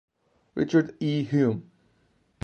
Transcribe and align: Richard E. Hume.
Richard 0.55 0.95
E. 0.99 1.21
Hume. 1.25 1.61